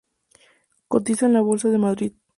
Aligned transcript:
Cotiza 0.87 1.27
en 1.27 1.33
la 1.33 1.41
Bolsa 1.41 1.69
de 1.69 1.77
Madrid. 1.77 2.13